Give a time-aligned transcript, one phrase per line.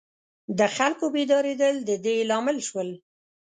[0.57, 2.89] د خلکو بیدارېدل د دې لامل شول.